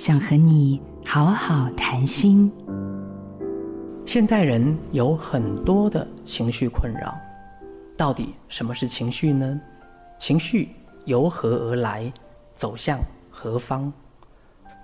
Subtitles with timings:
[0.00, 2.50] 想和你好好谈心。
[4.06, 7.14] 现代人有很多的情绪困扰，
[7.98, 9.60] 到底什么是情绪呢？
[10.18, 10.70] 情绪
[11.04, 12.10] 由何而来？
[12.54, 12.98] 走向
[13.30, 13.92] 何方？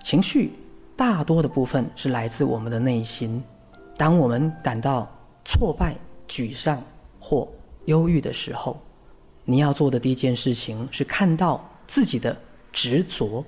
[0.05, 0.52] 情绪
[0.95, 3.43] 大多的部分是来自我们的内心。
[3.96, 5.11] 当我们感到
[5.46, 5.96] 挫败、
[6.29, 6.79] 沮丧
[7.19, 7.48] 或
[7.87, 8.79] 忧郁的时候，
[9.46, 12.37] 你要做的第一件事情是看到自己的
[12.71, 13.43] 执着。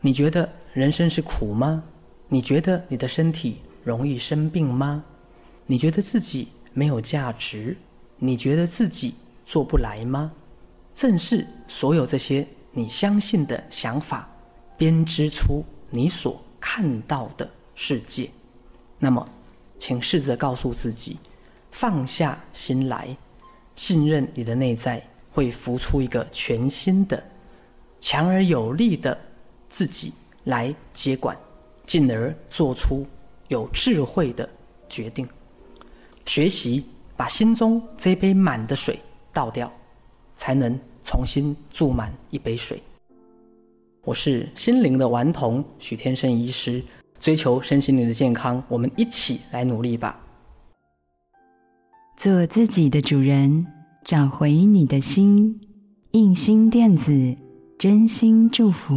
[0.00, 0.48] 你觉得
[0.78, 1.82] 人生是苦吗？
[2.28, 5.02] 你觉得你的身体容易生病吗？
[5.66, 7.76] 你觉得自己没有价值？
[8.16, 10.30] 你觉得自己做不来吗？
[10.94, 14.30] 正是所有这些你相信的想法，
[14.76, 18.30] 编织出你所看到的世界。
[19.00, 19.28] 那么，
[19.80, 21.18] 请试着告诉自己，
[21.72, 23.16] 放下心来，
[23.74, 27.20] 信任你的内在会浮出一个全新的、
[27.98, 29.18] 强而有力的。
[29.68, 30.14] 自己
[30.48, 31.36] 来接管，
[31.86, 33.06] 进而做出
[33.48, 34.48] 有智慧的
[34.88, 35.28] 决定。
[36.24, 36.84] 学习
[37.16, 38.98] 把心中这杯满的水
[39.32, 39.70] 倒掉，
[40.36, 42.82] 才能重新注满一杯水。
[44.04, 46.82] 我是心灵的顽童许天生医师，
[47.20, 50.18] 追求身心灵的健康，我们一起来努力吧。
[52.16, 53.66] 做自己的主人，
[54.02, 55.60] 找回你的心。
[56.12, 57.36] 印心电子，
[57.78, 58.96] 真心祝福。